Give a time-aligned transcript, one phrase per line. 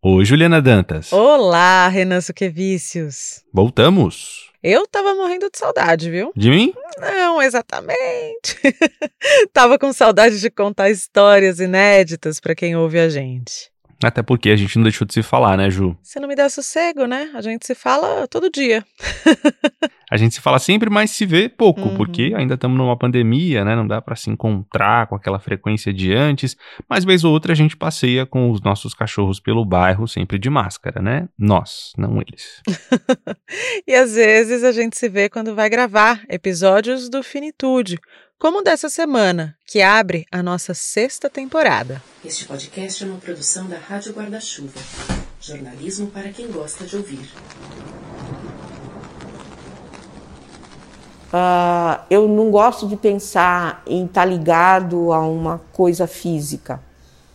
[0.00, 1.12] Oi, Juliana Dantas.
[1.12, 3.42] Olá, Renan Suquevicius.
[3.52, 4.52] Voltamos.
[4.62, 6.30] Eu tava morrendo de saudade, viu?
[6.36, 6.72] De mim?
[7.00, 8.56] Não, exatamente.
[9.52, 13.72] tava com saudade de contar histórias inéditas para quem ouve a gente.
[14.02, 15.96] Até porque a gente não deixou de se falar, né, Ju?
[16.02, 17.30] Você não me dá sossego, né?
[17.34, 18.84] A gente se fala todo dia.
[20.10, 21.96] a gente se fala sempre, mas se vê pouco, Uhum.
[21.96, 23.74] porque ainda estamos numa pandemia, né?
[23.74, 26.56] Não dá pra se encontrar com aquela frequência de antes.
[26.88, 30.48] Mas vez ou outra a gente passeia com os nossos cachorros pelo bairro, sempre de
[30.48, 31.28] máscara, né?
[31.36, 32.62] Nós, não eles.
[33.86, 37.98] E às vezes a gente se vê quando vai gravar episódios do Finitude,
[38.38, 42.00] como o dessa semana, que abre a nossa sexta temporada.
[42.24, 44.78] Este podcast é uma produção da Rádio Guarda-Chuva.
[45.40, 47.28] Jornalismo para quem gosta de ouvir.
[51.32, 56.80] Ah, eu não gosto de pensar em estar ligado a uma coisa física.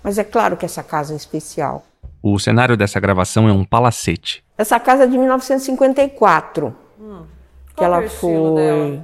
[0.02, 1.86] Mas é claro que essa casa é especial.
[2.22, 4.42] O cenário dessa gravação é um palacete.
[4.58, 6.74] Essa casa é de 1954.
[6.98, 7.26] que Hum.
[7.76, 9.02] Qual ela é foi.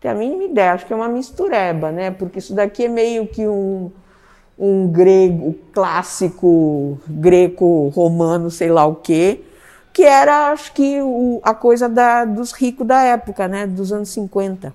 [0.00, 2.10] Tem a mínima ideia, acho que é uma mistureba, né?
[2.10, 3.90] Porque isso daqui é meio que um,
[4.58, 9.42] um grego clássico, greco-romano, sei lá o quê,
[9.92, 13.66] que era, acho que, o- a coisa da- dos ricos da época, né?
[13.66, 14.72] Dos anos 50.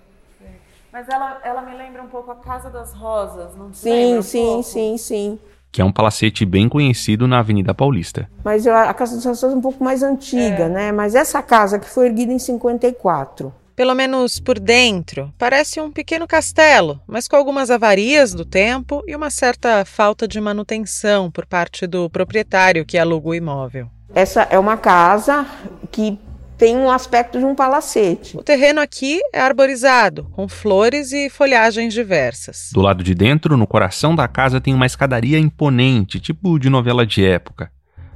[0.93, 4.19] Mas ela, ela me lembra um pouco a Casa das Rosas, não te Sim, lembra
[4.19, 4.63] um sim, pouco?
[4.63, 5.39] sim, sim.
[5.71, 8.29] Que é um palacete bem conhecido na Avenida Paulista.
[8.45, 10.91] Mas a Casa dos Rações é um pouco mais antiga, né?
[10.93, 13.51] Mas essa casa que foi erguida em 54.
[13.75, 19.13] Pelo menos por dentro, parece um pequeno castelo, mas com algumas avarias do tempo e
[19.13, 23.89] uma certa falta de manutenção por parte do proprietário que aluga o imóvel.
[24.13, 25.45] Essa é uma casa
[25.91, 26.17] que
[26.57, 28.37] tem um aspecto de um palacete.
[28.37, 32.69] O terreno aqui é arborizado, com flores e folhagens diversas.
[32.73, 37.05] Do lado de dentro, no coração da casa, tem uma escadaria imponente, tipo de novela
[37.05, 37.69] de época.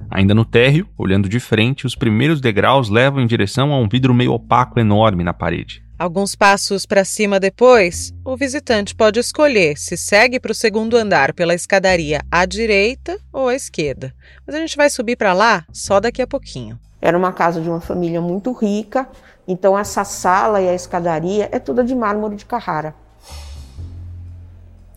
[0.09, 4.13] Ainda no térreo, olhando de frente, os primeiros degraus levam em direção a um vidro
[4.13, 5.83] meio opaco enorme na parede.
[5.99, 11.33] Alguns passos para cima depois, o visitante pode escolher se segue para o segundo andar
[11.33, 14.13] pela escadaria à direita ou à esquerda.
[14.47, 16.79] Mas a gente vai subir para lá só daqui a pouquinho.
[17.01, 19.09] Era uma casa de uma família muito rica,
[19.45, 22.95] então essa sala e a escadaria é toda de mármore de Carrara.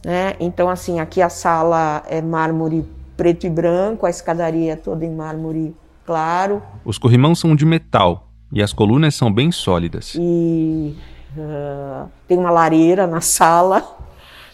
[0.05, 0.35] Né?
[0.39, 2.85] Então, assim, aqui a sala é mármore
[3.23, 8.61] preto e branco, a escadaria toda em mármore claro Os corrimãos são de metal e
[8.61, 10.17] as colunas são bem sólidas.
[10.19, 10.97] e
[11.39, 13.97] ah, tem uma lareira na sala.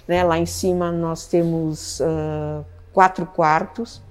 [0.06, 0.22] Né?
[0.22, 2.62] Lá em cima nós temos ah,
[2.92, 4.02] quatro quartos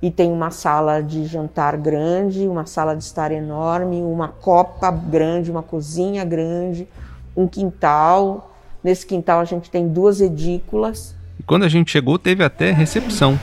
[0.00, 5.50] e tem uma sala de jantar grande, uma sala de estar enorme, uma copa grande,
[5.50, 6.88] uma cozinha grande,
[7.36, 8.54] um quintal.
[8.84, 11.17] Nesse quintal a gente tem duas edículas.
[11.48, 13.40] Quando a gente chegou, teve até recepção.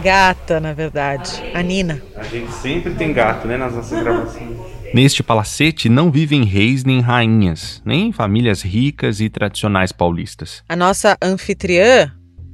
[0.00, 1.42] Gata, na verdade.
[1.52, 2.00] A Nina.
[2.14, 4.56] A gente sempre tem gato, né, nas nossas gravações.
[4.94, 10.62] Neste palacete não vivem reis nem rainhas, nem famílias ricas e tradicionais paulistas.
[10.68, 12.12] A nossa anfitriã,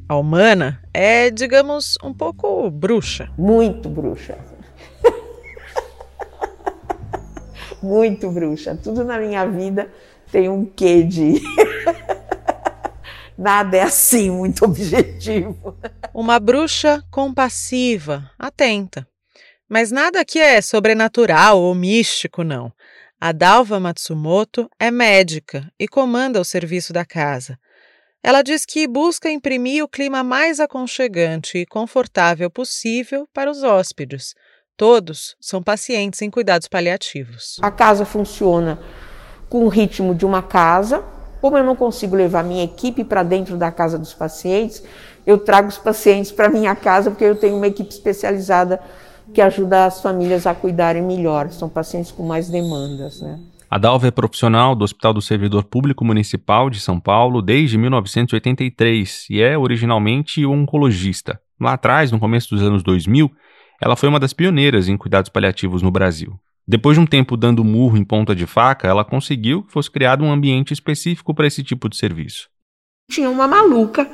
[0.09, 3.29] a humana, é, digamos, um pouco bruxa.
[3.37, 4.39] Muito bruxa.
[7.83, 8.75] Muito bruxa.
[8.83, 9.87] Tudo na minha vida
[10.33, 11.43] tem um quê de.
[13.39, 15.77] Nada é assim muito objetivo.
[16.15, 19.07] Uma bruxa compassiva, atenta.
[19.69, 22.73] Mas nada aqui é sobrenatural ou místico, não.
[23.21, 27.59] A Dalva Matsumoto é médica e comanda o serviço da casa.
[28.23, 34.35] Ela diz que busca imprimir o clima mais aconchegante e confortável possível para os hóspedes.
[34.77, 37.57] Todos são pacientes em cuidados paliativos.
[37.63, 38.79] A casa funciona
[39.49, 41.05] com o ritmo de uma casa.
[41.47, 44.83] Como eu não consigo levar minha equipe para dentro da casa dos pacientes,
[45.25, 48.81] eu trago os pacientes para minha casa porque eu tenho uma equipe especializada
[49.33, 51.49] que ajuda as famílias a cuidarem melhor.
[51.51, 53.39] São pacientes com mais demandas, né?
[53.71, 59.29] A Dalva é profissional do Hospital do Servidor Público Municipal de São Paulo desde 1983
[59.31, 61.41] e é originalmente oncologista.
[61.61, 63.31] Lá atrás, no começo dos anos 2000,
[63.81, 66.37] ela foi uma das pioneiras em cuidados paliativos no Brasil.
[66.69, 70.25] Depois de um tempo dando murro em ponta de faca, ela conseguiu que fosse criado
[70.25, 72.49] um ambiente específico para esse tipo de serviço.
[73.09, 74.11] Tinha uma maluca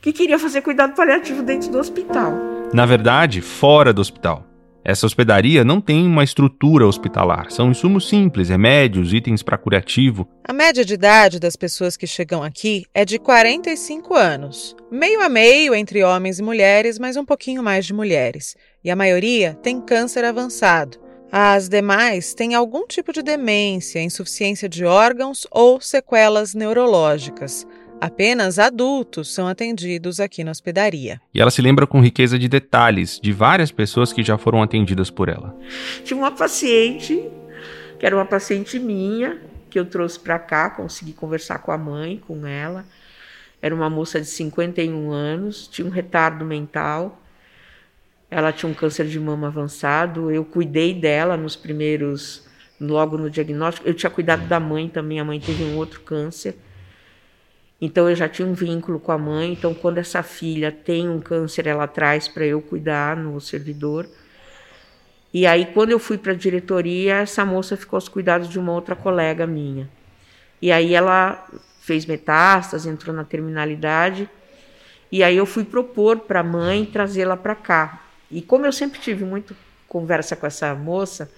[0.00, 2.32] que queria fazer cuidado paliativo dentro do hospital.
[2.72, 4.46] Na verdade, fora do hospital.
[4.82, 10.26] Essa hospedaria não tem uma estrutura hospitalar, são insumos simples, remédios, itens para curativo.
[10.46, 15.28] A média de idade das pessoas que chegam aqui é de 45 anos, meio a
[15.28, 18.56] meio entre homens e mulheres, mas um pouquinho mais de mulheres.
[18.82, 21.03] E a maioria tem câncer avançado.
[21.36, 27.66] As demais têm algum tipo de demência, insuficiência de órgãos ou sequelas neurológicas.
[28.00, 31.20] Apenas adultos são atendidos aqui na hospedaria.
[31.34, 35.10] E ela se lembra com riqueza de detalhes de várias pessoas que já foram atendidas
[35.10, 35.58] por ela.
[36.04, 37.28] Tinha uma paciente,
[37.98, 42.22] que era uma paciente minha, que eu trouxe para cá, consegui conversar com a mãe,
[42.28, 42.84] com ela.
[43.60, 47.20] Era uma moça de 51 anos, tinha um retardo mental.
[48.30, 50.30] Ela tinha um câncer de mama avançado.
[50.30, 52.46] Eu cuidei dela nos primeiros,
[52.80, 53.86] logo no diagnóstico.
[53.86, 55.20] Eu tinha cuidado da mãe também.
[55.20, 56.56] A mãe teve um outro câncer.
[57.80, 59.52] Então eu já tinha um vínculo com a mãe.
[59.52, 64.08] Então quando essa filha tem um câncer, ela traz para eu cuidar no servidor.
[65.32, 68.72] E aí quando eu fui para a diretoria, essa moça ficou aos cuidados de uma
[68.72, 69.88] outra colega minha.
[70.62, 71.46] E aí ela
[71.80, 74.30] fez metástase, entrou na terminalidade.
[75.12, 78.03] E aí eu fui propor para a mãe trazê-la para cá.
[78.34, 81.30] E como eu sempre tive muito conversa com essa moça,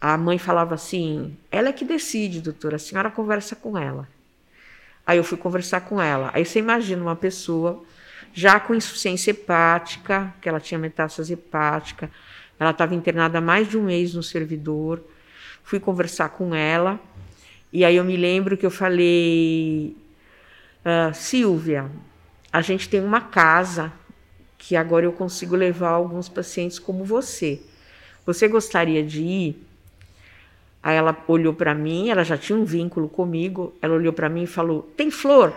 [0.00, 4.08] a mãe falava assim: ela é que decide, doutora, a senhora conversa com ela.
[5.04, 6.30] Aí eu fui conversar com ela.
[6.32, 7.82] Aí você imagina uma pessoa
[8.32, 12.08] já com insuficiência hepática, que ela tinha metástase hepática,
[12.60, 15.02] ela estava internada há mais de um mês no servidor.
[15.64, 17.00] Fui conversar com ela,
[17.72, 19.96] e aí eu me lembro que eu falei:
[20.84, 21.90] ah, Silvia,
[22.52, 23.92] a gente tem uma casa
[24.58, 27.62] que agora eu consigo levar alguns pacientes como você.
[28.26, 29.68] Você gostaria de ir?
[30.82, 33.74] Aí ela olhou para mim, ela já tinha um vínculo comigo.
[33.80, 35.54] Ela olhou para mim e falou: Tem flor?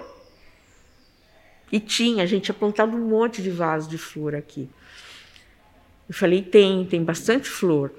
[1.72, 4.70] E tinha, a gente tinha plantado um monte de vaso de flor aqui.
[6.08, 7.92] Eu falei: Tem, tem bastante flor.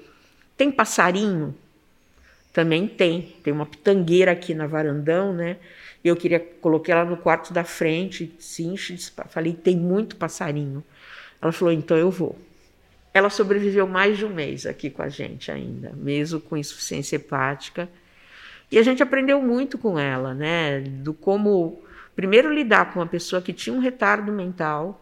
[0.55, 1.55] Tem passarinho?
[2.51, 3.35] Também tem.
[3.43, 5.57] Tem uma pitangueira aqui na varandão, né?
[6.03, 8.75] Eu queria coloquei ela no quarto da frente, sim,
[9.29, 10.83] falei: Tem muito passarinho.
[11.43, 12.37] Ela falou: Então eu vou.
[13.13, 17.89] Ela sobreviveu mais de um mês aqui com a gente ainda, mesmo com insuficiência hepática.
[18.71, 20.79] E a gente aprendeu muito com ela, né?
[20.79, 21.83] Do como,
[22.15, 24.99] primeiro, lidar com uma pessoa que tinha um retardo mental.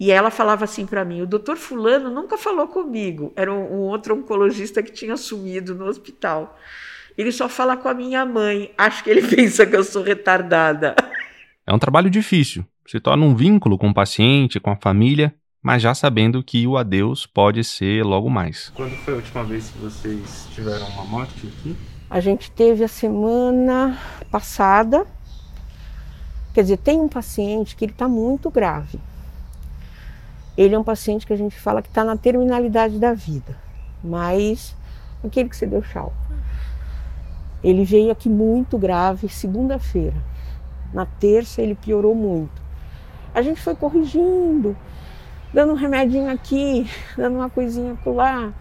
[0.00, 3.32] E ela falava assim para mim: o doutor Fulano nunca falou comigo.
[3.36, 6.58] Era um, outro oncologista que tinha sumido no hospital.
[7.16, 8.72] Ele só fala com a minha mãe.
[8.76, 10.96] Acho que ele pensa que eu sou retardada.
[11.66, 12.64] É um trabalho difícil.
[12.86, 16.76] Se torna um vínculo com o paciente, com a família, mas já sabendo que o
[16.76, 18.72] adeus pode ser logo mais.
[18.74, 21.76] Quando foi a última vez que vocês tiveram uma morte aqui?
[22.10, 23.98] A gente teve a semana
[24.30, 25.06] passada.
[26.52, 28.98] Quer dizer, tem um paciente que ele está muito grave.
[30.56, 33.56] Ele é um paciente que a gente fala que está na terminalidade da vida,
[34.04, 34.76] mas
[35.24, 36.12] aquele que você deu tchau.
[37.64, 40.16] Ele veio aqui muito grave segunda-feira.
[40.92, 42.60] Na terça ele piorou muito.
[43.34, 44.76] A gente foi corrigindo,
[45.52, 46.86] dando um remedinho aqui,
[47.16, 48.52] dando uma coisinha lá.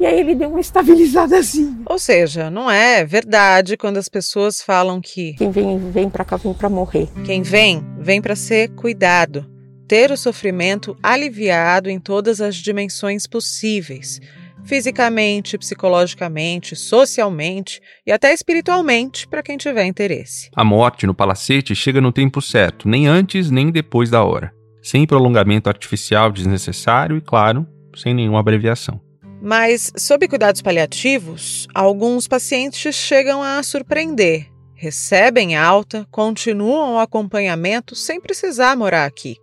[0.00, 1.82] E aí ele deu uma estabilizada assim.
[1.84, 6.36] Ou seja, não é verdade quando as pessoas falam que quem vem vem para cá
[6.36, 7.08] vem para morrer.
[7.26, 9.44] Quem vem vem para ser cuidado,
[9.88, 14.20] ter o sofrimento aliviado em todas as dimensões possíveis,
[14.68, 20.50] fisicamente, psicologicamente, socialmente e até espiritualmente para quem tiver interesse.
[20.54, 24.56] A morte no palacete chega no tempo certo, nem antes nem depois da hora
[24.88, 29.00] sem prolongamento artificial desnecessário e, claro, sem nenhuma abreviação.
[29.40, 34.46] Mas, sob cuidados paliativos, alguns pacientes chegam a surpreender.
[34.74, 39.36] Recebem alta, continuam o acompanhamento sem precisar morar aqui.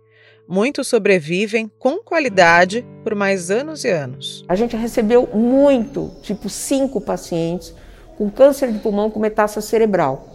[0.48, 4.44] Muitos sobrevivem com qualidade por mais anos e anos.
[4.48, 7.74] A gente recebeu muito, tipo cinco pacientes
[8.16, 10.28] com câncer de pulmão com metástase cerebral.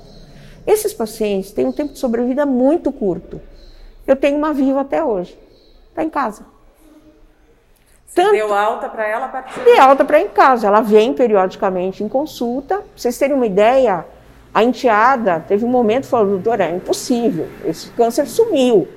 [0.67, 3.41] Esses pacientes têm um tempo de sobrevida muito curto.
[4.05, 5.37] Eu tenho uma viva até hoje.
[5.89, 6.45] Está em casa.
[8.13, 8.31] Tanto...
[8.31, 9.29] Deu alta para ela?
[9.29, 9.45] Pra...
[9.63, 10.67] Dei alta para em casa.
[10.67, 12.77] Ela vem periodicamente em consulta.
[12.77, 14.05] Pra vocês terem uma ideia,
[14.53, 17.47] a enteada teve um momento falou, doutora, é impossível.
[17.63, 18.87] Esse câncer sumiu.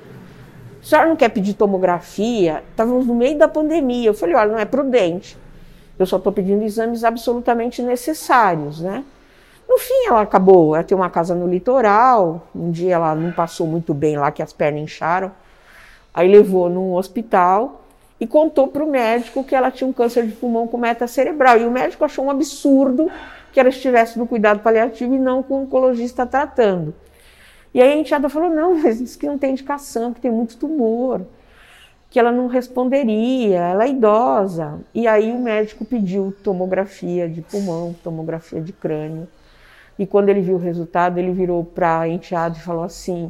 [0.85, 2.61] A senhora não quer pedir tomografia?
[2.69, 4.07] Estávamos no meio da pandemia.
[4.07, 5.35] Eu falei, olha, não é prudente.
[5.97, 9.03] Eu só estou pedindo exames absolutamente necessários, né?
[9.67, 12.47] No fim, ela acabou, ela tem uma casa no litoral.
[12.55, 15.31] Um dia ela não passou muito bem lá, que as pernas incharam.
[16.13, 17.81] Aí levou num hospital
[18.19, 21.57] e contou para o médico que ela tinha um câncer de pulmão com meta cerebral.
[21.57, 23.09] E o médico achou um absurdo
[23.51, 26.93] que ela estivesse no cuidado paliativo e não com o oncologista tratando.
[27.75, 30.55] E aí a enteada falou: não, mas diz que não tem indicação, que tem muito
[30.55, 31.25] tumor,
[32.09, 34.79] que ela não responderia, ela é idosa.
[34.93, 39.27] E aí o médico pediu tomografia de pulmão, tomografia de crânio.
[39.99, 43.29] E quando ele viu o resultado, ele virou para a enteada e falou assim: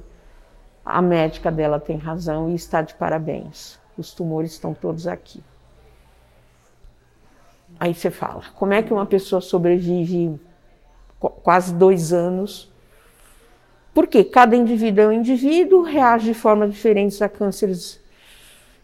[0.85, 3.79] a médica dela tem razão e está de parabéns.
[3.97, 5.43] Os tumores estão todos aqui.
[7.79, 10.39] Aí você fala: como é que uma pessoa sobrevive
[11.41, 12.74] quase dois anos
[13.95, 17.97] Porque cada indivíduo é um indivíduo, reage de forma diferente a cânceres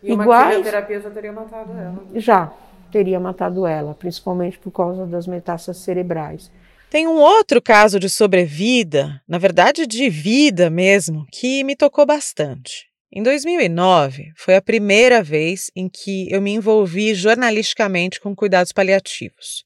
[0.02, 0.56] e uma iguais.
[0.56, 2.06] quimioterapia já teria matado ela.
[2.16, 2.54] Já
[2.90, 6.50] teria matado ela, principalmente por causa das metástases cerebrais.
[6.90, 12.91] Tem um outro caso de sobrevida, na verdade de vida mesmo, que me tocou bastante.
[13.14, 19.66] Em 2009, foi a primeira vez em que eu me envolvi jornalisticamente com cuidados paliativos.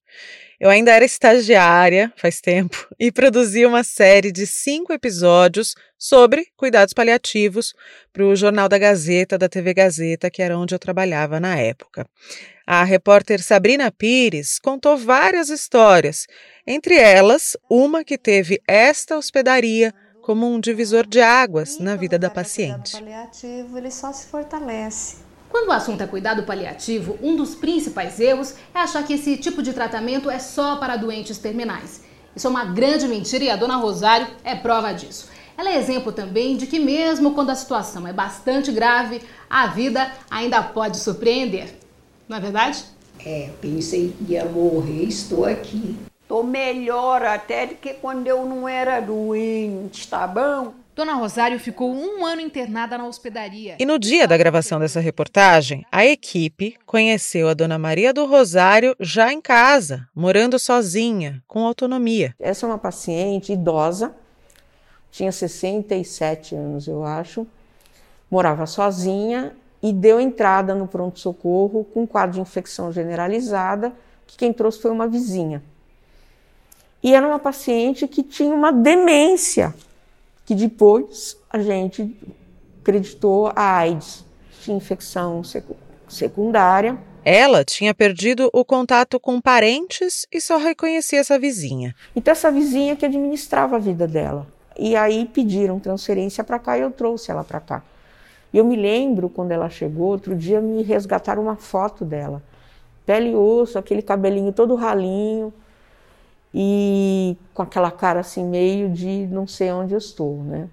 [0.59, 6.91] Eu ainda era estagiária, faz tempo, e produzi uma série de cinco episódios sobre cuidados
[6.91, 7.75] paliativos
[8.11, 12.07] para o Jornal da Gazeta, da TV Gazeta, que era onde eu trabalhava na época.
[12.65, 16.25] A repórter Sabrina Pires contou várias histórias,
[16.65, 19.93] entre elas uma que teve esta hospedaria
[20.25, 22.95] como um divisor de águas na vida da paciente.
[22.95, 25.17] O paliativo ele só se fortalece.
[25.47, 29.61] Quando o assunto é cuidado paliativo, um dos principais erros é achar que esse tipo
[29.61, 32.01] de tratamento é só para doentes terminais.
[32.35, 35.29] Isso é uma grande mentira e a dona Rosário é prova disso.
[35.55, 40.11] Ela é exemplo também de que, mesmo quando a situação é bastante grave, a vida
[40.27, 41.77] ainda pode surpreender.
[42.27, 42.83] Não é verdade?
[43.23, 45.95] É, pensei que ia morrer, estou aqui.
[46.27, 50.73] Tô melhor até do que quando eu não era doente, tá bom?
[50.95, 53.75] Dona Rosário ficou um ano internada na hospedaria.
[53.77, 58.95] E no dia da gravação dessa reportagem, a equipe conheceu a Dona Maria do Rosário
[58.99, 62.33] já em casa, morando sozinha, com autonomia.
[62.39, 64.15] Essa é uma paciente idosa,
[65.11, 67.45] tinha 67 anos, eu acho,
[68.31, 69.53] morava sozinha
[69.83, 73.93] e deu entrada no pronto-socorro com um quadro de infecção generalizada,
[74.25, 75.61] que quem trouxe foi uma vizinha.
[77.05, 79.75] E era uma paciente que tinha uma demência,
[80.43, 82.17] que depois a gente
[82.81, 84.25] acreditou a AIDS,
[84.63, 85.43] tinha infecção
[86.07, 86.97] secundária.
[87.23, 91.93] Ela tinha perdido o contato com parentes e só reconhecia essa vizinha.
[92.15, 94.47] Então, essa vizinha que administrava a vida dela.
[94.75, 97.83] E aí pediram transferência para cá e eu trouxe ela para cá.
[98.51, 102.41] E eu me lembro quando ela chegou, outro dia me resgataram uma foto dela.
[103.05, 105.53] Pele e osso, aquele cabelinho todo ralinho
[106.57, 110.69] e com aquela cara assim meio de não sei onde eu estou, né?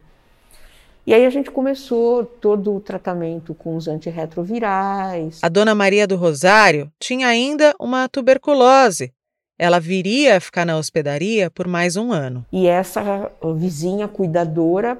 [1.04, 5.40] E aí a gente começou todo o tratamento com os antirretrovirais.
[5.42, 9.12] A dona Maria do Rosário tinha ainda uma tuberculose.
[9.58, 12.46] Ela viria a ficar na hospedaria por mais um ano.
[12.52, 14.96] E essa vizinha cuidadora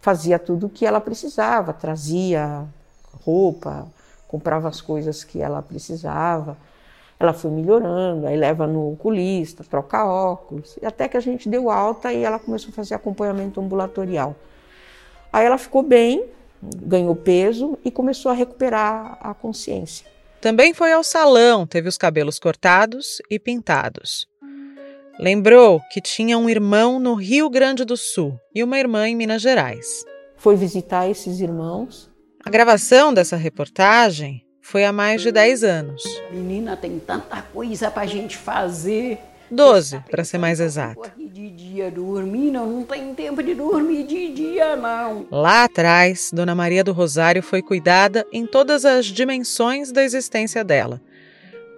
[0.00, 2.64] fazia tudo o que ela precisava, trazia
[3.24, 3.86] roupa,
[4.26, 6.56] comprava as coisas que ela precisava.
[7.20, 12.12] Ela foi melhorando, aí leva no oculista, troca óculos, até que a gente deu alta
[12.12, 14.36] e ela começou a fazer acompanhamento ambulatorial.
[15.32, 16.26] Aí ela ficou bem,
[16.62, 20.06] ganhou peso e começou a recuperar a consciência.
[20.40, 24.26] Também foi ao salão, teve os cabelos cortados e pintados.
[25.18, 29.42] Lembrou que tinha um irmão no Rio Grande do Sul e uma irmã em Minas
[29.42, 30.04] Gerais.
[30.36, 32.08] Foi visitar esses irmãos.
[32.44, 36.02] A gravação dessa reportagem foi há mais de 10 anos.
[36.30, 39.18] Menina, tem tanta coisa pra gente fazer.
[39.50, 41.10] 12, para ser mais exato.
[41.16, 45.26] De dia dormir, não, não tem tempo de dormir de dia, não.
[45.30, 51.00] Lá atrás, Dona Maria do Rosário foi cuidada em todas as dimensões da existência dela.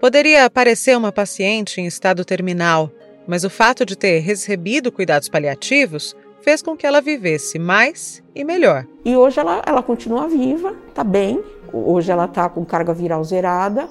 [0.00, 2.90] Poderia parecer uma paciente em estado terminal,
[3.24, 8.42] mas o fato de ter recebido cuidados paliativos fez com que ela vivesse mais e
[8.42, 8.84] melhor.
[9.04, 11.40] E hoje ela, ela continua viva, está bem.
[11.72, 13.88] Hoje ela está com carga viral zerada,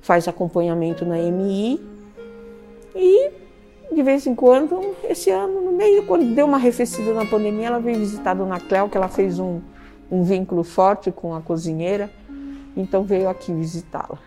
[0.00, 1.80] faz acompanhamento na MI
[2.94, 3.30] e
[3.94, 7.78] de vez em quando, esse ano, no meio, quando deu uma arrefecida na pandemia, ela
[7.78, 9.60] veio visitar a Dona Cléo, que ela fez um,
[10.10, 12.10] um vínculo forte com a cozinheira,
[12.76, 14.18] então veio aqui visitá-la.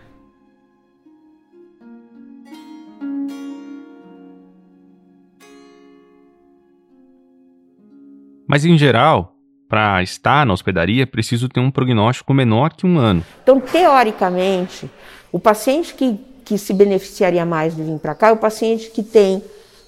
[8.48, 9.35] Mas em geral,
[9.68, 13.24] para estar na hospedaria, é preciso ter um prognóstico menor que um ano.
[13.42, 14.90] Então, teoricamente,
[15.32, 19.02] o paciente que, que se beneficiaria mais de vir para cá é o paciente que
[19.02, 19.42] tem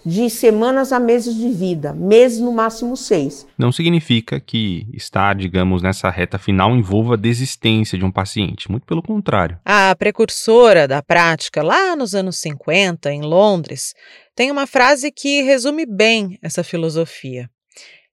[0.05, 3.47] de semanas a meses de vida, meses no máximo seis.
[3.59, 8.87] Não significa que estar, digamos, nessa reta final envolva a desistência de um paciente, muito
[8.87, 9.59] pelo contrário.
[9.65, 13.93] A precursora da prática, lá nos anos 50, em Londres,
[14.35, 17.51] tem uma frase que resume bem essa filosofia.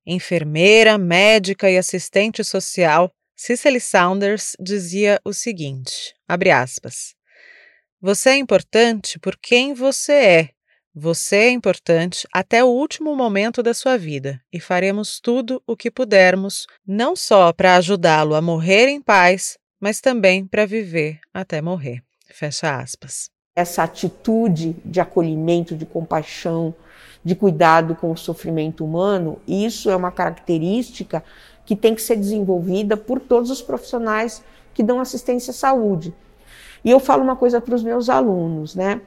[0.05, 6.13] Enfermeira, médica e assistente social, Cicely Saunders dizia o seguinte:
[6.53, 7.15] aspas.
[7.99, 10.49] Você é importante por quem você é.
[10.93, 15.91] Você é importante até o último momento da sua vida e faremos tudo o que
[15.91, 22.01] pudermos, não só para ajudá-lo a morrer em paz, mas também para viver até morrer.
[22.29, 23.29] Fecha aspas.
[23.55, 26.73] Essa atitude de acolhimento, de compaixão,
[27.25, 31.23] de cuidado com o sofrimento humano, isso é uma característica
[31.65, 34.43] que tem que ser desenvolvida por todos os profissionais
[34.75, 36.13] que dão assistência à saúde.
[36.83, 39.01] E eu falo uma coisa para os meus alunos, né?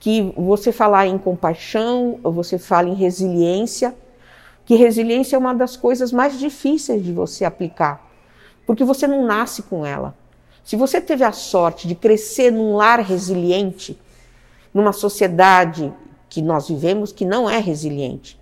[0.00, 3.94] Que você falar em compaixão, você fala em resiliência,
[4.64, 8.10] que resiliência é uma das coisas mais difíceis de você aplicar,
[8.66, 10.14] porque você não nasce com ela.
[10.64, 13.98] Se você teve a sorte de crescer num lar resiliente,
[14.72, 15.92] numa sociedade
[16.34, 18.36] que nós vivemos que não é resiliente,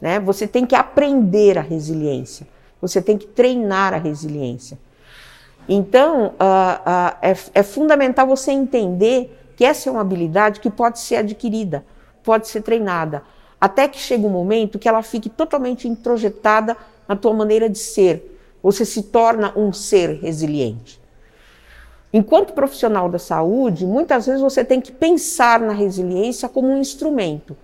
[0.00, 0.18] né?
[0.20, 2.46] Você tem que aprender a resiliência,
[2.80, 4.78] você tem que treinar a resiliência.
[5.68, 10.98] Então, uh, uh, é, é fundamental você entender que essa é uma habilidade que pode
[10.98, 11.84] ser adquirida,
[12.24, 13.22] pode ser treinada,
[13.60, 16.74] até que chegue um momento que ela fique totalmente introjetada
[17.06, 18.40] na tua maneira de ser.
[18.62, 20.98] Você se torna um ser resiliente.
[22.16, 27.54] Enquanto profissional da saúde, muitas vezes você tem que pensar na resiliência como um instrumento.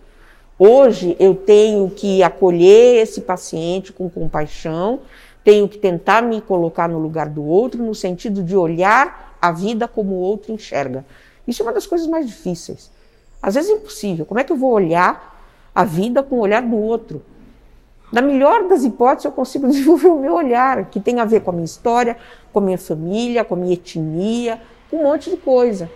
[0.58, 5.00] Hoje eu tenho que acolher esse paciente com compaixão
[5.42, 9.88] tenho que tentar me colocar no lugar do outro, no sentido de olhar a vida
[9.88, 11.02] como o outro enxerga.
[11.48, 12.90] Isso é uma das coisas mais difíceis.
[13.42, 14.26] Às vezes é impossível.
[14.26, 15.42] Como é que eu vou olhar
[15.74, 17.22] a vida com o olhar do outro?
[18.12, 21.50] Na melhor das hipóteses, eu consigo desenvolver o meu olhar, que tem a ver com
[21.50, 22.18] a minha história,
[22.52, 25.90] com a minha família, com a minha etnia, com um monte de coisa.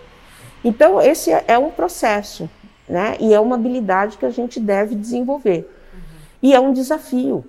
[0.63, 2.49] Então, esse é um processo,
[2.87, 3.15] né?
[3.19, 5.69] E é uma habilidade que a gente deve desenvolver.
[5.93, 5.99] Uhum.
[6.41, 7.45] E é um desafio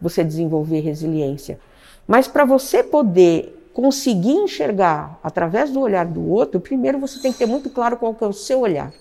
[0.00, 1.60] você desenvolver resiliência.
[2.06, 7.38] Mas para você poder conseguir enxergar através do olhar do outro, primeiro você tem que
[7.38, 8.92] ter muito claro qual é o seu olhar,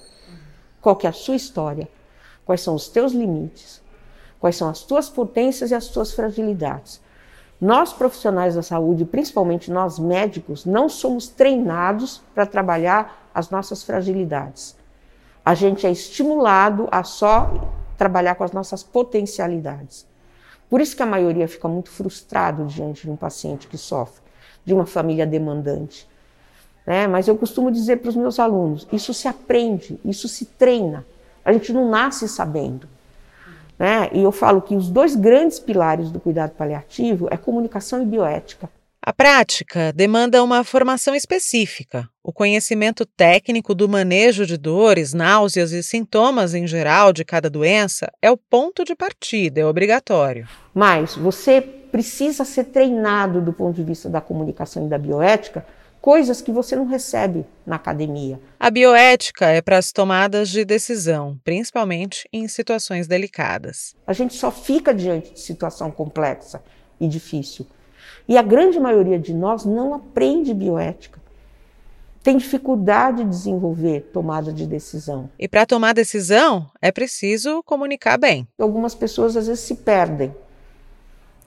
[0.81, 1.87] qual é a sua história,
[2.45, 3.81] quais são os teus limites,
[4.39, 7.01] quais são as tuas potências e as tuas fragilidades.
[7.59, 14.77] Nós profissionais da saúde, principalmente nós médicos, não somos treinados para trabalhar as nossas fragilidades.
[15.43, 20.07] A gente é estimulado a só trabalhar com as nossas potencialidades.
[20.69, 24.21] Por isso que a maioria fica muito frustrado diante de um paciente que sofre,
[24.63, 26.07] de uma família demandante.
[26.85, 27.07] Né?
[27.07, 31.05] Mas eu costumo dizer para os meus alunos: isso se aprende, isso se treina.
[31.43, 32.87] A gente não nasce sabendo.
[33.79, 34.09] Né?
[34.11, 38.69] E eu falo que os dois grandes pilares do cuidado paliativo é comunicação e bioética.
[39.01, 42.07] A prática demanda uma formação específica.
[42.21, 48.11] O conhecimento técnico do manejo de dores, náuseas e sintomas em geral de cada doença
[48.21, 50.47] é o ponto de partida, é obrigatório.
[50.73, 55.65] Mas você precisa ser treinado do ponto de vista da comunicação e da bioética,
[56.01, 58.39] coisas que você não recebe na academia.
[58.59, 63.95] A bioética é para as tomadas de decisão, principalmente em situações delicadas.
[64.07, 66.61] A gente só fica diante de situação complexa
[66.99, 67.65] e difícil
[68.29, 71.19] e a grande maioria de nós não aprende bioética.
[72.21, 75.31] Tem dificuldade de desenvolver tomada de decisão.
[75.39, 78.47] E para tomar decisão é preciso comunicar bem.
[78.59, 80.31] Algumas pessoas às vezes se perdem,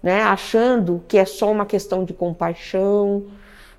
[0.02, 3.24] né, achando que é só uma questão de compaixão,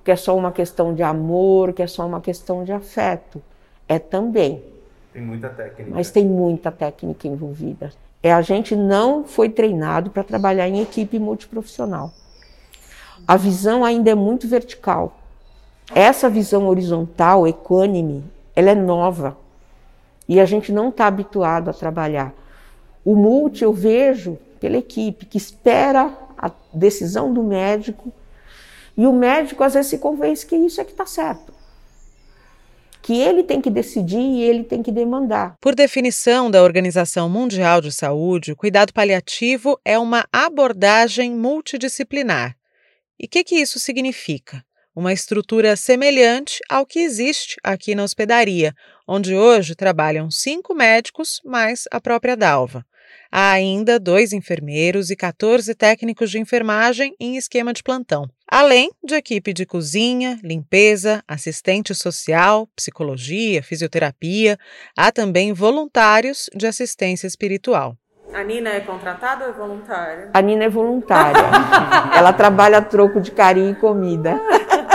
[0.04, 3.42] que é só uma questão de amor, que é só uma questão de afeto.
[3.88, 4.64] É também.
[5.12, 5.92] Tem muita técnica.
[5.94, 7.92] Mas tem muita técnica envolvida.
[8.22, 12.12] É a gente não foi treinado para trabalhar em equipe multiprofissional
[13.28, 15.18] a visão ainda é muito vertical.
[15.94, 18.24] Essa visão horizontal, equânime,
[18.56, 19.38] ela é nova
[20.28, 22.34] e a gente não está habituado a trabalhar.
[23.04, 28.14] O multi eu vejo pela equipe que espera a decisão do médico
[28.96, 31.54] e o médico às vezes se convence que isso é que está certo.
[33.02, 35.58] Que ele tem que decidir e ele tem que demandar.
[35.60, 42.56] Por definição da Organização Mundial de Saúde, o cuidado paliativo é uma abordagem multidisciplinar
[43.20, 44.64] e o que, que isso significa?
[44.96, 48.74] Uma estrutura semelhante ao que existe aqui na hospedaria,
[49.06, 52.86] onde hoje trabalham cinco médicos mais a própria Dalva.
[53.36, 59.16] Há ainda dois enfermeiros e 14 técnicos de enfermagem em esquema de plantão, além de
[59.16, 64.56] equipe de cozinha, limpeza, assistente social, psicologia, fisioterapia.
[64.96, 67.98] Há também voluntários de assistência espiritual.
[68.32, 70.30] A Nina é contratada ou é voluntária?
[70.32, 71.42] A Nina é voluntária.
[72.16, 74.40] Ela trabalha a troco de carinho e comida.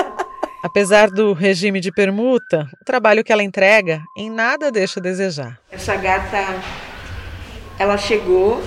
[0.62, 5.59] Apesar do regime de permuta, o trabalho que ela entrega em nada deixa a desejar.
[5.70, 6.37] Essa gata,
[7.79, 8.62] ela chegou,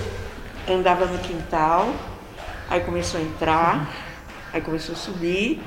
[0.67, 1.93] andava no quintal,
[2.69, 3.89] aí começou a entrar,
[4.54, 5.62] aí começou a subir.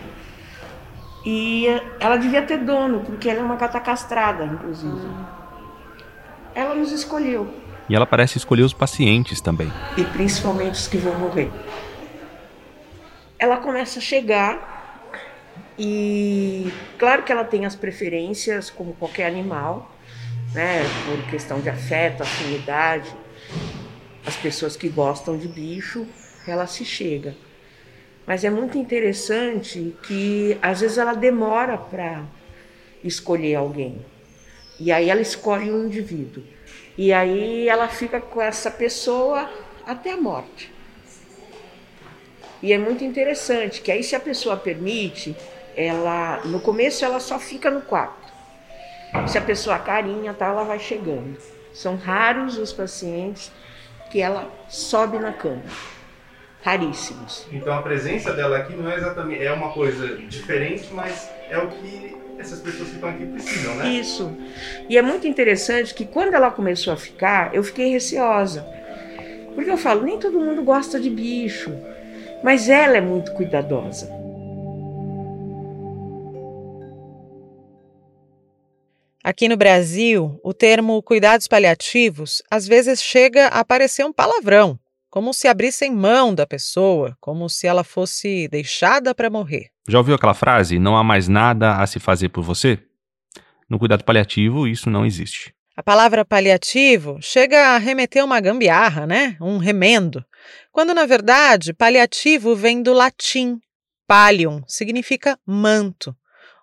[1.27, 1.67] E
[2.01, 5.09] ela devia ter dono, porque ela é uma gata castrada, inclusive.
[6.55, 7.53] Ela nos escolheu.
[7.89, 9.71] E ela parece escolher os pacientes também.
[9.97, 11.51] E principalmente os que vão morrer.
[13.39, 14.73] Ela começa a chegar
[15.79, 19.91] e claro que ela tem as preferências como qualquer animal,
[20.55, 23.13] né, por questão de afeto, afinidade.
[24.27, 26.07] As pessoas que gostam de bicho,
[26.47, 27.35] ela se chega.
[28.27, 32.25] Mas é muito interessante que às vezes ela demora para
[33.03, 34.05] escolher alguém.
[34.81, 36.43] E aí ela escolhe um indivíduo.
[36.97, 39.51] E aí ela fica com essa pessoa
[39.87, 40.73] até a morte.
[42.63, 45.37] E é muito interessante que aí se a pessoa permite,
[45.77, 48.33] ela no começo ela só fica no quarto.
[49.29, 51.37] Se a pessoa carinha, tá, ela vai chegando.
[51.75, 53.53] São raros os pacientes
[54.15, 55.61] que ela sobe na cama.
[56.63, 57.49] Raríssimos.
[57.51, 61.67] Então a presença dela aqui não é exatamente é uma coisa diferente, mas é o
[61.67, 63.89] que essas pessoas que estão aqui precisam, né?
[63.89, 64.33] Isso.
[64.89, 68.65] E é muito interessante que quando ela começou a ficar, eu fiquei receosa.
[69.53, 71.73] Porque eu falo, nem todo mundo gosta de bicho,
[72.41, 74.09] mas ela é muito cuidadosa.
[79.27, 85.33] Aqui no Brasil, o termo cuidados paliativos às vezes chega a parecer um palavrão, como
[85.33, 89.71] se abrissem mão da pessoa, como se ela fosse deixada para morrer.
[89.89, 90.79] Já ouviu aquela frase?
[90.79, 92.79] Não há mais nada a se fazer por você?
[93.67, 95.55] No cuidado paliativo, isso não existe.
[95.75, 99.39] A palavra paliativo chega a remeter uma gambiarra, né?
[99.41, 100.23] Um remendo.
[100.71, 103.59] Quando, na verdade, paliativo vem do latim.
[104.07, 106.15] Pallium significa manto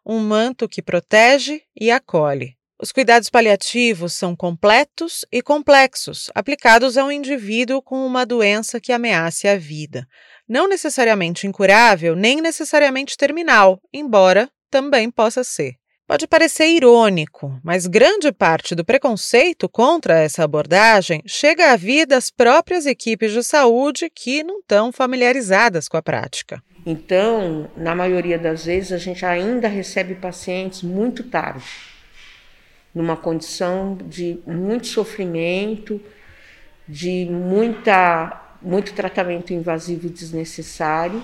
[0.06, 2.56] um manto que protege e acolhe.
[2.82, 8.92] Os cuidados paliativos são completos e complexos, aplicados a um indivíduo com uma doença que
[8.92, 10.08] ameace a vida.
[10.50, 15.76] Não necessariamente incurável, nem necessariamente terminal, embora também possa ser.
[16.08, 22.30] Pode parecer irônico, mas grande parte do preconceito contra essa abordagem chega à vida das
[22.30, 26.62] próprias equipes de saúde que não estão familiarizadas com a prática.
[26.86, 31.66] Então, na maioria das vezes, a gente ainda recebe pacientes muito tarde,
[32.94, 36.02] numa condição de muito sofrimento,
[36.88, 41.24] de muita, muito tratamento invasivo desnecessário,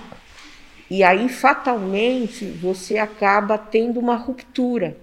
[0.88, 4.96] e aí fatalmente você acaba tendo uma ruptura,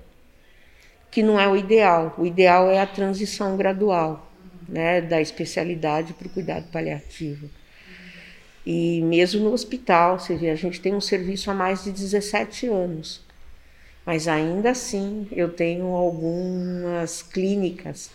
[1.12, 2.16] que não é o ideal.
[2.18, 4.32] O ideal é a transição gradual,
[4.68, 7.50] né, da especialidade para o cuidado paliativo.
[8.66, 12.68] E mesmo no hospital, você vê, a gente tem um serviço há mais de 17
[12.68, 13.22] anos.
[14.06, 18.12] Mas ainda assim, eu tenho algumas clínicas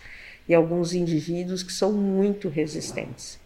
[0.48, 3.39] e alguns indivíduos que são muito resistentes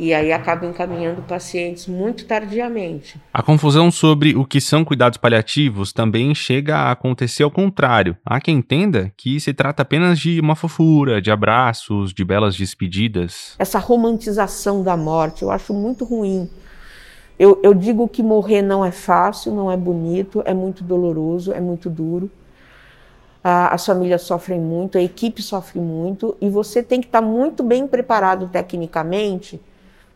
[0.00, 3.20] e aí acaba encaminhando pacientes muito tardiamente.
[3.34, 8.16] A confusão sobre o que são cuidados paliativos também chega a acontecer ao contrário.
[8.24, 13.54] Há quem entenda que se trata apenas de uma fofura, de abraços, de belas despedidas.
[13.58, 16.48] Essa romantização da morte eu acho muito ruim.
[17.38, 21.60] Eu, eu digo que morrer não é fácil, não é bonito, é muito doloroso, é
[21.60, 22.30] muito duro.
[23.44, 27.86] as famílias sofrem muito, a equipe sofre muito e você tem que estar muito bem
[27.86, 29.60] preparado tecnicamente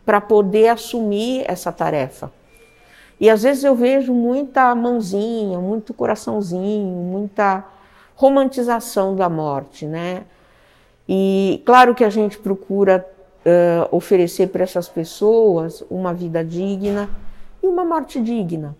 [0.05, 2.31] para poder assumir essa tarefa.
[3.21, 7.65] E às vezes eu vejo muita mãozinha, muito coraçãozinho, muita
[8.17, 10.25] romantização da morte, né?
[11.09, 13.07] E claro que a gente procura
[13.45, 17.09] uh, oferecer para essas pessoas uma vida digna
[17.63, 18.77] e uma morte digna,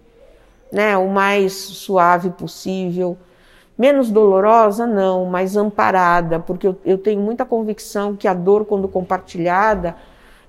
[0.73, 0.97] né?
[0.97, 3.17] O mais suave possível,
[3.79, 8.89] menos dolorosa, não, mas amparada, porque eu, eu tenho muita convicção que a dor, quando
[8.89, 9.95] compartilhada,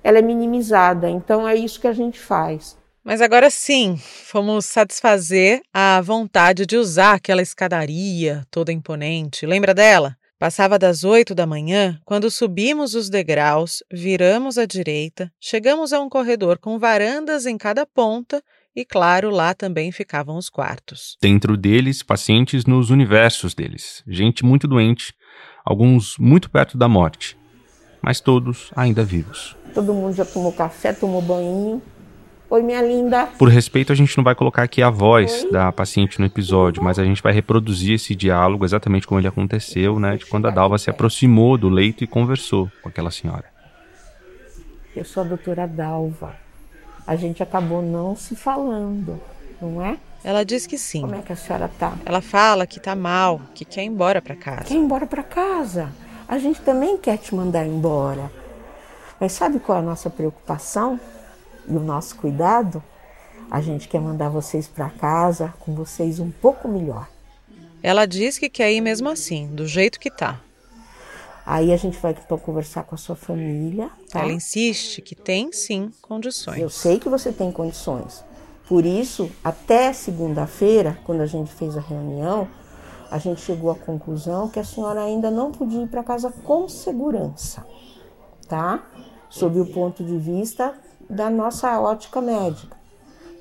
[0.06, 1.10] ela é minimizada.
[1.10, 2.78] Então é isso que a gente faz.
[3.02, 9.44] Mas agora sim, fomos satisfazer a vontade de usar aquela escadaria toda imponente.
[9.44, 10.16] Lembra dela?
[10.38, 16.08] Passava das oito da manhã, quando subimos os degraus, viramos à direita, chegamos a um
[16.08, 18.40] corredor com varandas em cada ponta
[18.76, 21.16] e, claro, lá também ficavam os quartos.
[21.20, 25.14] Dentro deles, pacientes nos universos deles, gente muito doente,
[25.64, 27.36] alguns muito perto da morte,
[28.06, 29.56] mas todos ainda vivos.
[29.74, 31.82] Todo mundo já tomou café, tomou banho.
[32.48, 33.26] Oi, minha linda.
[33.36, 35.50] Por respeito, a gente não vai colocar aqui a voz Oi.
[35.50, 39.98] da paciente no episódio, mas a gente vai reproduzir esse diálogo exatamente como ele aconteceu,
[39.98, 40.16] né?
[40.16, 43.46] De quando a Dalva se aproximou do leito e conversou com aquela senhora.
[44.94, 46.36] Eu sou a doutora Dalva.
[47.04, 49.20] A gente acabou não se falando,
[49.60, 49.98] não é?
[50.22, 51.00] Ela diz que sim.
[51.00, 51.94] Como é que a senhora tá?
[52.04, 54.64] Ela fala que tá mal, que quer ir embora para casa.
[54.64, 55.92] Quer ir embora para casa?
[56.28, 58.30] A gente também quer te mandar embora.
[59.20, 61.00] Mas sabe qual é a nossa preocupação
[61.68, 62.82] e o nosso cuidado?
[63.50, 67.08] A gente quer mandar vocês para casa com vocês um pouco melhor.
[67.82, 70.40] Ela diz que quer ir mesmo assim, do jeito que tá.
[71.46, 73.88] Aí a gente vai então conversar com a sua família.
[74.10, 74.20] Tá?
[74.20, 76.58] Ela insiste que tem sim condições.
[76.58, 78.24] Eu sei que você tem condições.
[78.68, 82.48] Por isso, até segunda-feira, quando a gente fez a reunião,
[83.10, 86.68] a gente chegou à conclusão que a senhora ainda não podia ir para casa com
[86.68, 87.64] segurança,
[88.48, 88.84] tá?
[89.28, 90.74] Sob o ponto de vista
[91.08, 92.76] da nossa ótica médica,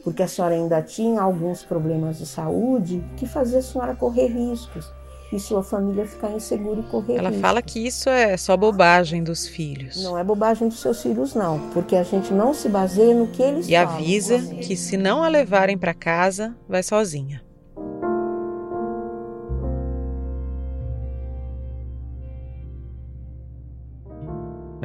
[0.04, 4.86] porque a senhora ainda tinha alguns problemas de saúde que fazia a senhora correr riscos
[5.34, 7.42] e sua família ficar insegura e correr Ela riscos.
[7.42, 10.04] fala que isso é só bobagem dos filhos.
[10.04, 13.42] Não é bobagem dos seus filhos, não, porque a gente não se baseia no que
[13.42, 13.94] eles E falam.
[13.96, 17.42] avisa que se não a levarem para casa, vai sozinha.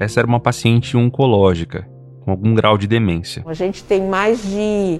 [0.00, 1.86] Essa era uma paciente oncológica,
[2.24, 3.42] com algum grau de demência.
[3.46, 4.98] A gente tem mais de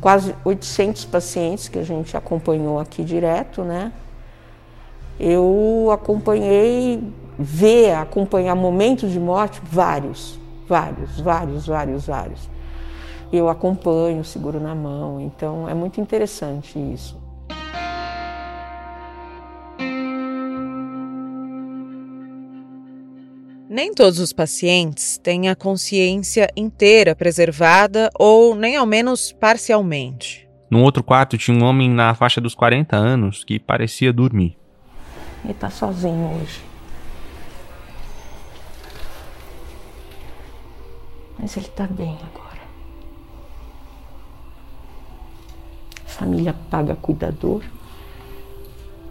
[0.00, 3.92] quase 800 pacientes que a gente acompanhou aqui direto, né?
[5.18, 7.02] Eu acompanhei,
[7.36, 12.48] ver, acompanhar momentos de morte, vários, vários, vários, vários, vários.
[13.32, 17.18] Eu acompanho, seguro na mão, então é muito interessante isso.
[23.78, 30.48] Nem todos os pacientes têm a consciência inteira preservada ou nem ao menos parcialmente.
[30.68, 34.58] No outro quarto tinha um homem na faixa dos 40 anos que parecia dormir.
[35.44, 36.60] Ele tá sozinho hoje.
[41.38, 42.62] Mas ele tá bem agora.
[46.04, 47.62] A família paga cuidador.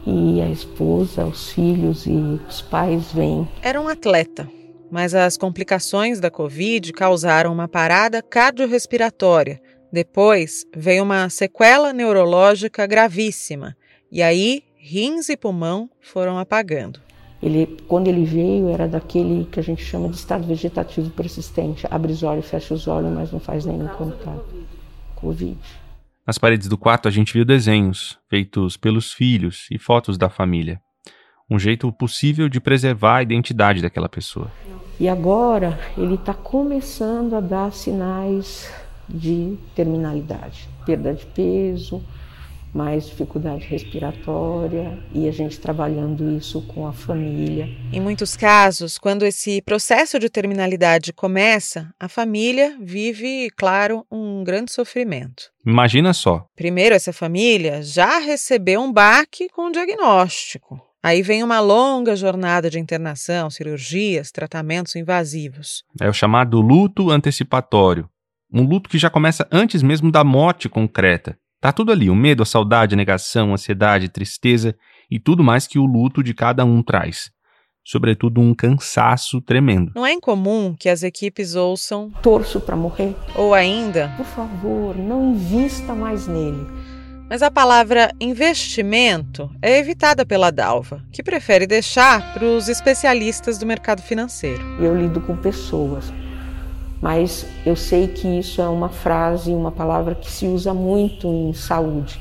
[0.06, 2.12] E a esposa, os filhos e
[2.50, 3.48] os pais vêm.
[3.62, 4.57] Era um atleta,
[4.92, 9.60] mas as complicações da Covid causaram uma parada cardiorrespiratória.
[9.92, 13.76] Depois veio uma sequela neurológica gravíssima.
[14.12, 17.00] E aí, rins e pulmão foram apagando.
[17.42, 21.86] Ele, quando ele veio, era daquele que a gente chama de estado vegetativo persistente.
[21.90, 24.46] Abre os olhos, fecha os olhos, mas não faz nenhum contato.
[25.16, 25.58] Covid.
[26.26, 30.82] Nas paredes do quarto a gente viu desenhos feitos pelos filhos e fotos da família.
[31.50, 34.52] Um jeito possível de preservar a identidade daquela pessoa.
[35.00, 38.70] E agora ele está começando a dar sinais
[39.08, 42.04] de terminalidade, perda de peso,
[42.74, 47.70] mais dificuldade respiratória e a gente trabalhando isso com a família.
[47.92, 54.72] Em muitos casos, quando esse processo de terminalidade começa, a família vive, claro, um grande
[54.72, 55.52] sofrimento.
[55.66, 60.87] Imagina só, Primeiro, essa família já recebeu um baque com o diagnóstico.
[61.08, 65.86] Aí vem uma longa jornada de internação, cirurgias, tratamentos invasivos.
[66.02, 68.10] é o chamado luto antecipatório.
[68.54, 71.38] Um luto que já começa antes mesmo da morte concreta.
[71.62, 74.76] Tá tudo ali, o medo, a saudade, a negação, a ansiedade, tristeza
[75.10, 77.32] e tudo mais que o luto de cada um traz.
[77.86, 79.94] Sobretudo um cansaço tremendo.
[79.96, 83.16] Não é incomum que as equipes ouçam Torço para morrer.
[83.34, 86.68] ou ainda, Por favor, não invista mais nele.
[87.30, 93.66] Mas a palavra investimento é evitada pela Dalva, que prefere deixar para os especialistas do
[93.66, 94.64] mercado financeiro.
[94.80, 96.12] Eu lido com pessoas,
[97.02, 101.54] mas eu sei que isso é uma frase, uma palavra que se usa muito em
[101.54, 102.20] saúde,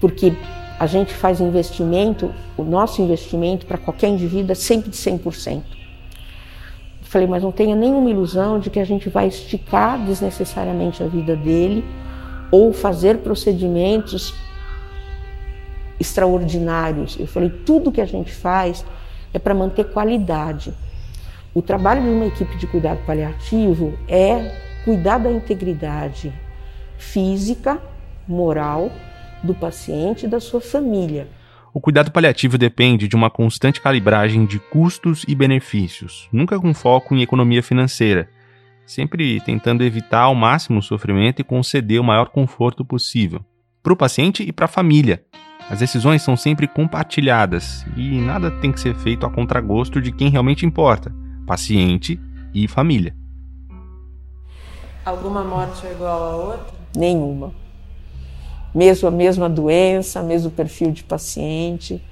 [0.00, 0.32] porque
[0.78, 5.62] a gente faz investimento, o nosso investimento para qualquer indivíduo é sempre de 100%.
[7.02, 11.36] Falei, mas não tenha nenhuma ilusão de que a gente vai esticar desnecessariamente a vida
[11.36, 11.84] dele
[12.50, 14.34] ou fazer procedimentos
[15.98, 17.16] extraordinários.
[17.18, 18.84] Eu falei, tudo que a gente faz
[19.32, 20.72] é para manter qualidade.
[21.54, 26.32] O trabalho de uma equipe de cuidado paliativo é cuidar da integridade
[26.96, 27.80] física,
[28.26, 28.90] moral
[29.42, 31.28] do paciente e da sua família.
[31.72, 37.14] O cuidado paliativo depende de uma constante calibragem de custos e benefícios, nunca com foco
[37.14, 38.28] em economia financeira,
[38.90, 43.40] sempre tentando evitar ao máximo o sofrimento e conceder o maior conforto possível
[43.82, 45.24] para o paciente e para a família.
[45.70, 50.28] As decisões são sempre compartilhadas e nada tem que ser feito a contragosto de quem
[50.28, 51.14] realmente importa,
[51.46, 52.20] paciente
[52.52, 53.14] e família.
[55.04, 56.74] Alguma morte é igual a outra?
[56.96, 57.52] Nenhuma.
[58.74, 62.02] Mesmo a mesma doença, mesmo perfil de paciente,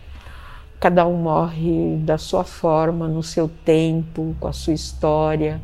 [0.78, 5.60] cada um morre da sua forma, no seu tempo, com a sua história.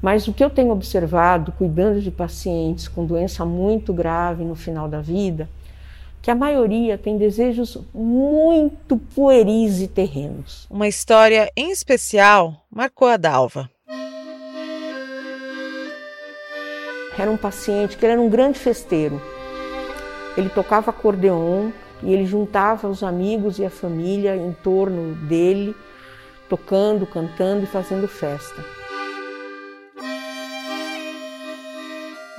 [0.00, 4.88] Mas o que eu tenho observado, cuidando de pacientes com doença muito grave no final
[4.88, 5.48] da vida,
[6.22, 10.66] que a maioria tem desejos muito pueris e terrenos.
[10.70, 13.70] Uma história em especial marcou a Dalva.
[17.18, 19.20] Era um paciente que era um grande festeiro.
[20.38, 21.70] Ele tocava acordeon
[22.02, 25.76] e ele juntava os amigos e a família em torno dele,
[26.48, 28.79] tocando, cantando e fazendo festa.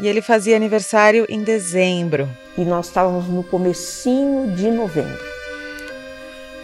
[0.01, 2.27] E ele fazia aniversário em dezembro.
[2.57, 5.19] E nós estávamos no comecinho de novembro.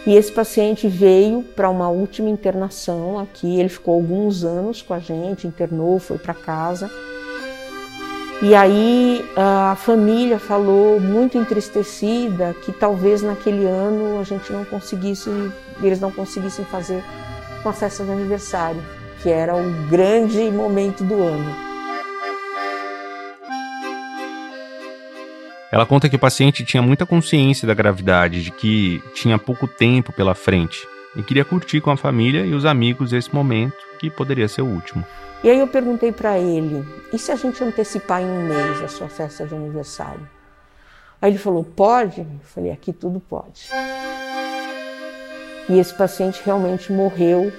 [0.04, 3.60] E esse paciente veio para uma última internação aqui.
[3.60, 6.90] Ele ficou alguns anos com a gente, internou, foi para casa.
[8.42, 15.30] E aí a família falou muito entristecida que talvez naquele ano a gente não conseguisse,
[15.80, 17.04] eles não conseguissem fazer
[17.62, 18.82] uma festa de aniversário,
[19.22, 21.67] que era o grande momento do ano.
[25.70, 30.12] Ela conta que o paciente tinha muita consciência da gravidade, de que tinha pouco tempo
[30.12, 34.48] pela frente e queria curtir com a família e os amigos esse momento que poderia
[34.48, 35.04] ser o último.
[35.42, 38.88] E aí eu perguntei para ele: e se a gente antecipar em um mês a
[38.88, 40.28] sua festa de aniversário?
[41.20, 42.20] Aí ele falou: pode?
[42.20, 43.68] Eu falei: aqui tudo pode.
[45.68, 47.52] E esse paciente realmente morreu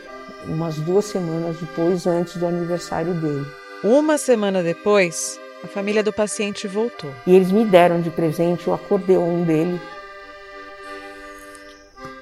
[0.46, 3.46] umas duas semanas depois, antes do aniversário dele.
[3.84, 7.12] Uma semana depois, a família do paciente voltou.
[7.28, 9.80] E eles me deram de presente o acordeon dele.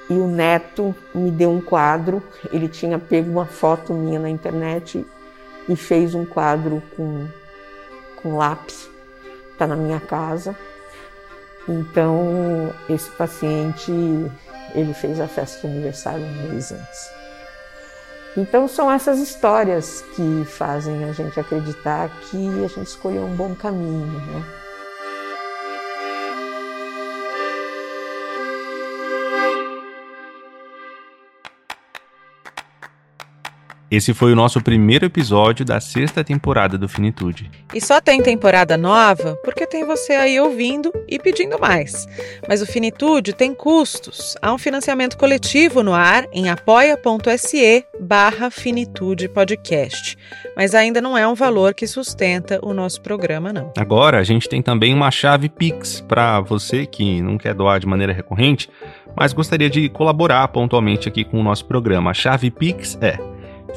[0.09, 2.23] E o neto me deu um quadro.
[2.51, 5.05] Ele tinha pego uma foto minha na internet
[5.69, 7.27] e fez um quadro com,
[8.15, 8.89] com lápis,
[9.51, 10.55] está na minha casa.
[11.67, 13.91] Então, esse paciente,
[14.73, 17.16] ele fez a festa de aniversário um mês antes.
[18.37, 23.55] Então, são essas histórias que fazem a gente acreditar que a gente escolheu um bom
[23.55, 24.66] caminho, né?
[33.89, 37.49] Esse foi o nosso primeiro episódio da sexta temporada do Finitude.
[37.73, 42.05] E só tem temporada nova porque tem você aí ouvindo e pedindo mais.
[42.49, 44.35] Mas o Finitude tem custos.
[44.41, 50.17] Há um financiamento coletivo no ar em apoia.se barra Finitude Podcast.
[50.53, 53.71] Mas ainda não é um valor que sustenta o nosso programa, não.
[53.77, 57.87] Agora a gente tem também uma chave Pix para você que não quer doar de
[57.87, 58.69] maneira recorrente,
[59.15, 62.11] mas gostaria de colaborar pontualmente aqui com o nosso programa.
[62.11, 63.17] A chave Pix é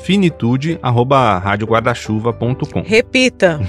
[0.03, 2.83] finitude@radioguardachuva.com.
[2.85, 3.61] Repita.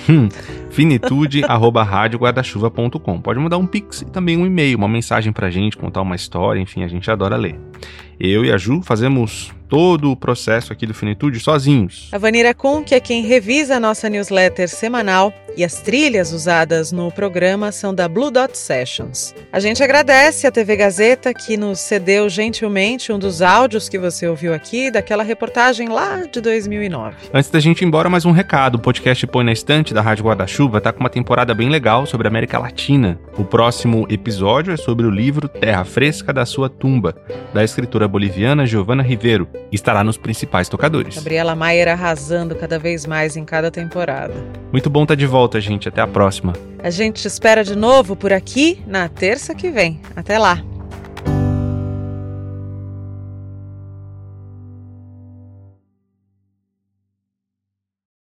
[0.72, 3.22] finitude@radioguardachuva.com.
[3.22, 6.60] Pode mandar um pix e também um e-mail, uma mensagem pra gente, contar uma história,
[6.60, 7.60] enfim, a gente adora ler.
[8.20, 12.10] Eu e a Ju fazemos todo o processo aqui do Finitude sozinhos.
[12.12, 12.54] A Vanira
[12.86, 17.94] que é quem revisa a nossa newsletter semanal, e as trilhas usadas no programa são
[17.94, 19.36] da Blue Dot Sessions.
[19.52, 24.28] A gente agradece a TV Gazeta que nos cedeu gentilmente um dos áudios que você
[24.28, 27.16] ouviu aqui daquela reportagem lá de 2009.
[27.34, 28.76] Antes da gente ir embora, mais um recado.
[28.76, 32.28] O podcast Põe na Estante da Rádio Guarda-Chuva tá com uma temporada bem legal sobre
[32.28, 33.20] a América Latina.
[33.38, 37.16] O próximo episódio é sobre o livro Terra Fresca da Sua Tumba,
[37.54, 39.61] da escritora boliviana Giovanna Rivero.
[39.72, 41.16] Estará nos principais tocadores.
[41.16, 44.34] Gabriela Maier arrasando cada vez mais em cada temporada.
[44.72, 45.88] Muito bom estar tá de volta, gente.
[45.88, 46.54] Até a próxima.
[46.84, 50.00] A gente te espera de novo por aqui na terça que vem.
[50.16, 50.64] Até lá.